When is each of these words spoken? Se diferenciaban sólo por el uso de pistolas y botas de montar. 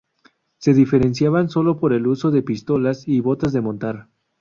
Se 0.57 0.73
diferenciaban 0.73 1.49
sólo 1.51 1.77
por 1.79 1.93
el 1.93 2.07
uso 2.07 2.31
de 2.31 2.41
pistolas 2.41 3.07
y 3.07 3.19
botas 3.19 3.53
de 3.53 3.61
montar. 3.61 4.07